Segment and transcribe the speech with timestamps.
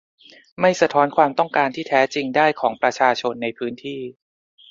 [0.59, 4.01] ไม่สะท้อนความต้องการที่แท้จริงได้ของประชาชนในพื้นที่